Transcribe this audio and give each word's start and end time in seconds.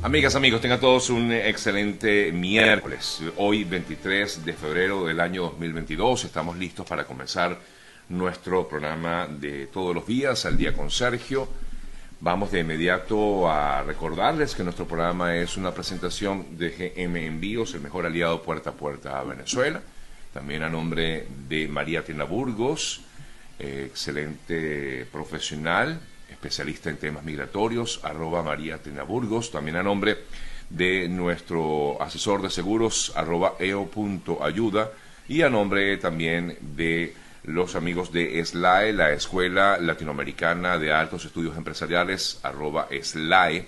Amigas, 0.00 0.36
amigos, 0.36 0.60
tengan 0.60 0.78
todos 0.78 1.10
un 1.10 1.32
excelente 1.32 2.30
miércoles. 2.30 3.20
Hoy, 3.36 3.64
23 3.64 4.44
de 4.44 4.52
febrero 4.52 5.04
del 5.04 5.18
año 5.18 5.42
2022, 5.42 6.24
estamos 6.24 6.56
listos 6.56 6.86
para 6.86 7.04
comenzar 7.04 7.58
nuestro 8.08 8.68
programa 8.68 9.26
de 9.26 9.66
todos 9.66 9.96
los 9.96 10.06
días, 10.06 10.46
al 10.46 10.56
día 10.56 10.72
con 10.72 10.92
Sergio. 10.92 11.48
Vamos 12.20 12.52
de 12.52 12.60
inmediato 12.60 13.50
a 13.50 13.82
recordarles 13.82 14.54
que 14.54 14.62
nuestro 14.62 14.86
programa 14.86 15.34
es 15.34 15.56
una 15.56 15.74
presentación 15.74 16.56
de 16.56 16.70
GM 16.70 17.16
Envíos, 17.26 17.74
el 17.74 17.80
mejor 17.80 18.06
aliado 18.06 18.40
puerta 18.40 18.70
a 18.70 18.74
puerta 18.74 19.18
a 19.18 19.24
Venezuela. 19.24 19.82
También 20.32 20.62
a 20.62 20.68
nombre 20.68 21.26
de 21.48 21.66
María 21.66 22.04
Tina 22.04 22.22
Burgos, 22.22 23.00
excelente 23.58 25.08
profesional, 25.10 26.00
especialista 26.38 26.88
en 26.88 26.98
temas 26.98 27.24
migratorios, 27.24 28.00
arroba 28.04 28.44
María 28.44 28.78
Tenaburgos, 28.78 29.50
también 29.50 29.76
a 29.76 29.82
nombre 29.82 30.18
de 30.70 31.08
nuestro 31.08 32.00
asesor 32.00 32.42
de 32.42 32.50
seguros, 32.50 33.12
arroba 33.16 33.56
eo.ayuda, 33.58 34.92
y 35.26 35.42
a 35.42 35.50
nombre 35.50 35.96
también 35.96 36.56
de 36.60 37.12
los 37.42 37.74
amigos 37.74 38.12
de 38.12 38.44
SLAE, 38.44 38.92
la 38.92 39.12
Escuela 39.12 39.78
Latinoamericana 39.78 40.78
de 40.78 40.92
Altos 40.92 41.24
Estudios 41.24 41.56
Empresariales, 41.56 42.38
arroba 42.44 42.86
SLAE, 43.02 43.66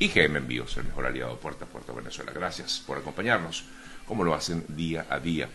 y 0.00 0.08
GM 0.08 0.38
Envíos, 0.38 0.76
el 0.76 0.84
mejor 0.84 1.06
aliado 1.06 1.38
puerta 1.38 1.66
a 1.66 1.68
puerta 1.68 1.92
Venezuela. 1.92 2.32
Gracias 2.34 2.82
por 2.84 2.98
acompañarnos, 2.98 3.64
como 4.06 4.24
lo 4.24 4.34
hacen 4.34 4.64
día 4.68 5.06
a 5.08 5.20
día, 5.20 5.48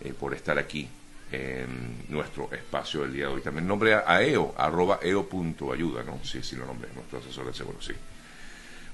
eh, 0.00 0.12
por 0.18 0.34
estar 0.34 0.58
aquí 0.58 0.88
en 1.32 2.04
nuestro 2.08 2.52
espacio 2.52 3.00
del 3.02 3.12
día 3.14 3.26
de 3.26 3.32
hoy. 3.32 3.40
También 3.40 3.66
nombre 3.66 3.94
a 3.94 4.22
EO, 4.22 4.54
arroba 4.56 5.00
eo.ayuda, 5.02 6.04
¿no? 6.04 6.20
Sí, 6.22 6.42
sí 6.42 6.56
lo 6.56 6.66
nombré, 6.66 6.90
nuestro 6.94 7.18
asesor 7.18 7.46
de 7.46 7.54
seguro, 7.54 7.80
sí. 7.80 7.94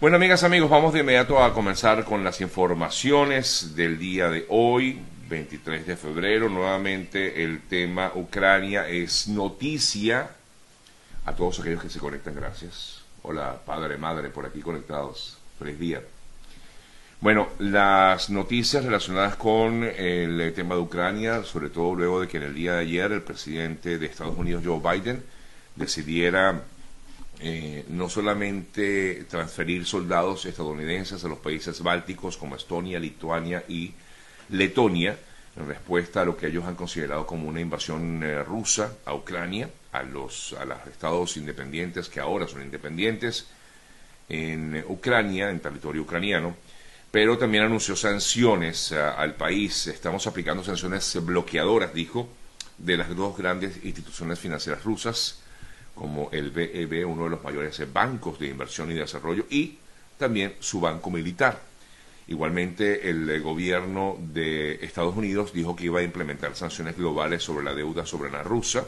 Bueno, 0.00 0.16
amigas, 0.16 0.44
amigos, 0.44 0.70
vamos 0.70 0.94
de 0.94 1.00
inmediato 1.00 1.42
a 1.42 1.52
comenzar 1.52 2.04
con 2.04 2.24
las 2.24 2.40
informaciones 2.40 3.74
del 3.74 3.98
día 3.98 4.30
de 4.30 4.46
hoy, 4.48 4.98
23 5.28 5.86
de 5.86 5.96
febrero. 5.96 6.48
Nuevamente 6.48 7.42
el 7.44 7.62
tema 7.62 8.12
Ucrania 8.14 8.88
es 8.88 9.28
noticia 9.28 10.30
a 11.26 11.34
todos 11.34 11.60
aquellos 11.60 11.82
que 11.82 11.90
se 11.90 11.98
conectan, 11.98 12.34
gracias. 12.34 13.02
Hola, 13.22 13.60
padre, 13.66 13.98
madre, 13.98 14.30
por 14.30 14.46
aquí 14.46 14.60
conectados. 14.60 15.36
Feliz 15.58 15.78
día. 15.78 16.00
Bueno, 17.22 17.50
las 17.58 18.30
noticias 18.30 18.82
relacionadas 18.82 19.36
con 19.36 19.84
el 19.84 20.54
tema 20.54 20.74
de 20.74 20.80
Ucrania, 20.80 21.44
sobre 21.44 21.68
todo 21.68 21.94
luego 21.94 22.22
de 22.22 22.28
que 22.28 22.38
en 22.38 22.44
el 22.44 22.54
día 22.54 22.72
de 22.72 22.80
ayer 22.80 23.12
el 23.12 23.20
presidente 23.20 23.98
de 23.98 24.06
Estados 24.06 24.38
Unidos, 24.38 24.62
Joe 24.64 24.80
Biden, 24.80 25.22
decidiera 25.76 26.62
eh, 27.40 27.84
no 27.90 28.08
solamente 28.08 29.26
transferir 29.28 29.84
soldados 29.84 30.46
estadounidenses 30.46 31.22
a 31.22 31.28
los 31.28 31.40
países 31.40 31.82
bálticos 31.82 32.38
como 32.38 32.56
Estonia, 32.56 32.98
Lituania 32.98 33.64
y 33.68 33.92
Letonia, 34.48 35.18
en 35.58 35.68
respuesta 35.68 36.22
a 36.22 36.24
lo 36.24 36.38
que 36.38 36.46
ellos 36.46 36.64
han 36.64 36.74
considerado 36.74 37.26
como 37.26 37.48
una 37.48 37.60
invasión 37.60 38.22
eh, 38.24 38.42
rusa 38.42 38.94
a 39.04 39.12
Ucrania, 39.12 39.68
a 39.92 40.02
los, 40.04 40.54
a 40.58 40.64
los 40.64 40.86
estados 40.86 41.36
independientes 41.36 42.08
que 42.08 42.18
ahora 42.18 42.48
son 42.48 42.62
independientes 42.62 43.46
en 44.30 44.82
Ucrania, 44.88 45.50
en 45.50 45.60
territorio 45.60 46.00
ucraniano, 46.00 46.56
pero 47.10 47.36
también 47.38 47.64
anunció 47.64 47.96
sanciones 47.96 48.92
eh, 48.92 49.00
al 49.00 49.34
país. 49.34 49.86
Estamos 49.88 50.26
aplicando 50.26 50.62
sanciones 50.62 51.18
bloqueadoras, 51.24 51.92
dijo, 51.92 52.28
de 52.78 52.96
las 52.96 53.14
dos 53.14 53.36
grandes 53.36 53.84
instituciones 53.84 54.38
financieras 54.38 54.84
rusas, 54.84 55.42
como 55.94 56.30
el 56.32 56.50
BEB, 56.50 57.06
uno 57.06 57.24
de 57.24 57.30
los 57.30 57.42
mayores 57.42 57.80
bancos 57.92 58.38
de 58.38 58.48
inversión 58.48 58.90
y 58.90 58.94
desarrollo, 58.94 59.44
y 59.50 59.78
también 60.16 60.54
su 60.60 60.80
banco 60.80 61.10
militar. 61.10 61.60
Igualmente, 62.28 63.10
el 63.10 63.42
gobierno 63.42 64.16
de 64.20 64.74
Estados 64.84 65.16
Unidos 65.16 65.52
dijo 65.52 65.74
que 65.74 65.86
iba 65.86 65.98
a 65.98 66.04
implementar 66.04 66.54
sanciones 66.54 66.96
globales 66.96 67.42
sobre 67.42 67.64
la 67.64 67.74
deuda 67.74 68.06
soberana 68.06 68.44
rusa. 68.44 68.86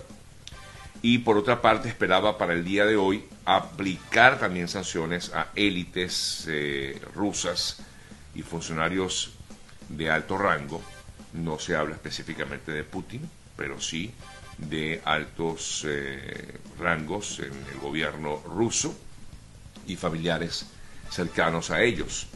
Y 1.02 1.18
por 1.18 1.36
otra 1.36 1.60
parte, 1.60 1.88
esperaba 1.88 2.38
para 2.38 2.52
el 2.52 2.64
día 2.64 2.86
de 2.86 2.94
hoy 2.94 3.24
aplicar 3.44 4.38
también 4.38 4.68
sanciones 4.68 5.34
a 5.34 5.48
élites 5.56 6.46
eh, 6.48 7.00
rusas 7.16 7.82
y 8.34 8.42
funcionarios 8.42 9.32
de 9.88 10.10
alto 10.10 10.38
rango, 10.38 10.80
no 11.34 11.58
se 11.58 11.76
habla 11.76 11.94
específicamente 11.94 12.72
de 12.72 12.84
Putin, 12.84 13.28
pero 13.56 13.80
sí 13.80 14.12
de 14.58 15.00
altos 15.04 15.84
eh, 15.88 16.58
rangos 16.78 17.40
en 17.40 17.52
el 17.72 17.78
gobierno 17.80 18.42
ruso 18.46 18.94
y 19.86 19.96
familiares 19.96 20.66
cercanos 21.10 21.70
a 21.70 21.82
ellos. 21.82 22.26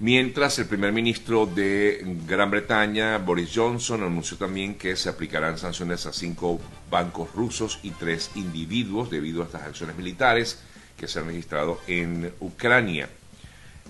Mientras 0.00 0.58
el 0.58 0.66
primer 0.66 0.92
ministro 0.92 1.46
de 1.46 2.02
Gran 2.26 2.50
Bretaña, 2.50 3.18
Boris 3.18 3.52
Johnson, 3.54 4.02
anunció 4.02 4.36
también 4.36 4.74
que 4.74 4.96
se 4.96 5.08
aplicarán 5.08 5.58
sanciones 5.58 6.06
a 6.06 6.12
cinco 6.12 6.60
bancos 6.90 7.32
rusos 7.34 7.78
y 7.82 7.90
tres 7.90 8.30
individuos 8.34 9.10
debido 9.10 9.42
a 9.42 9.46
estas 9.46 9.62
acciones 9.62 9.96
militares 9.96 10.58
que 10.96 11.06
se 11.06 11.20
han 11.20 11.26
registrado 11.26 11.80
en 11.86 12.32
Ucrania 12.40 13.08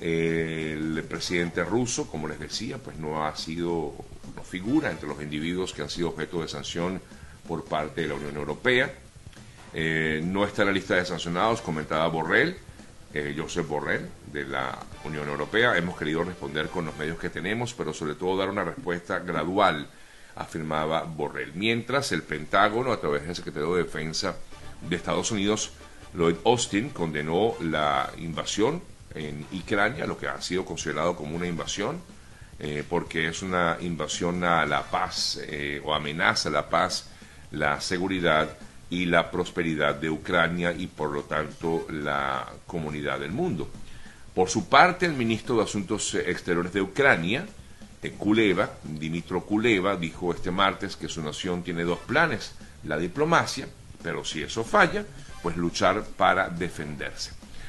el 0.02 1.04
presidente 1.08 1.64
ruso, 1.64 2.08
como 2.08 2.26
les 2.26 2.40
decía, 2.40 2.76
pues 2.78 2.98
no 2.98 3.24
ha 3.24 3.36
sido, 3.36 3.94
no 4.34 4.42
figura 4.42 4.90
entre 4.90 5.08
los 5.08 5.22
individuos 5.22 5.72
que 5.72 5.82
han 5.82 5.88
sido 5.88 6.08
objeto 6.08 6.42
de 6.42 6.48
sanción 6.48 7.00
por 7.46 7.64
parte 7.64 8.02
de 8.02 8.08
la 8.08 8.14
Unión 8.14 8.34
Europea. 8.36 8.92
Eh, 9.72 10.20
no 10.24 10.44
está 10.44 10.62
en 10.62 10.68
la 10.68 10.74
lista 10.74 10.96
de 10.96 11.04
sancionados, 11.04 11.62
comentaba 11.62 12.08
Borrell, 12.08 12.56
eh, 13.14 13.32
Josep 13.38 13.68
Borrell, 13.68 14.08
de 14.32 14.44
la 14.44 14.76
Unión 15.04 15.28
Europea. 15.28 15.76
Hemos 15.76 15.96
querido 15.96 16.24
responder 16.24 16.66
con 16.66 16.84
los 16.86 16.96
medios 16.96 17.20
que 17.20 17.30
tenemos, 17.30 17.72
pero 17.72 17.94
sobre 17.94 18.16
todo 18.16 18.36
dar 18.36 18.50
una 18.50 18.64
respuesta 18.64 19.20
gradual, 19.20 19.86
afirmaba 20.34 21.04
Borrell. 21.04 21.52
Mientras 21.54 22.10
el 22.10 22.24
Pentágono, 22.24 22.90
a 22.90 23.00
través 23.00 23.24
del 23.24 23.36
secretario 23.36 23.76
de 23.76 23.84
Defensa 23.84 24.34
de 24.80 24.96
Estados 24.96 25.30
Unidos, 25.30 25.70
Lloyd 26.12 26.36
Austin, 26.44 26.88
condenó 26.88 27.54
la 27.60 28.10
invasión 28.19 28.82
en 29.15 29.47
Ucrania, 29.53 30.06
lo 30.06 30.19
que 30.19 30.28
ha 30.28 30.41
sido 30.41 30.65
considerado 30.65 31.17
como 31.17 31.37
una 31.37 31.47
invasión, 31.47 32.00
eh, 32.59 32.84
porque 32.89 33.28
es 33.28 33.43
una 33.43 33.77
invasión 33.81 34.45
a 34.45 34.65
la 34.67 34.83
paz 34.84 35.41
eh, 35.43 35.81
o 35.84 35.95
amenaza 35.95 36.50
la 36.50 36.69
paz, 36.69 37.09
la 37.50 37.81
seguridad 37.81 38.56
y 38.91 39.06
la 39.06 39.31
prosperidad 39.31 39.95
de 39.95 40.11
Ucrania 40.11 40.73
y 40.73 40.87
por 40.87 41.11
lo 41.11 41.23
tanto 41.23 41.87
la 41.91 42.47
comunidad 42.67 43.19
del 43.19 43.33
mundo. 43.33 43.69
Por 44.34 44.49
su 44.49 44.69
parte, 44.69 45.06
el 45.06 45.12
ministro 45.12 45.56
de 45.56 45.65
Asuntos 45.65 46.15
Exteriores 46.15 46.73
de 46.73 46.83
Ucrania, 46.83 47.47
Kuleva, 48.19 48.71
Dimitro 48.83 49.44
Kuleva, 49.44 49.97
dijo 49.97 50.33
este 50.33 50.50
martes 50.50 50.97
que 50.97 51.09
su 51.09 51.23
nación 51.23 51.62
tiene 51.62 51.84
dos 51.84 51.99
planes, 52.00 52.55
la 52.84 52.99
diplomacia, 52.99 53.69
pero 54.03 54.25
si 54.25 54.43
eso 54.43 54.65
falla, 54.65 55.05
pues 55.43 55.56
luchar 55.56 56.05
para 56.17 56.49
defenderse. 56.49 57.41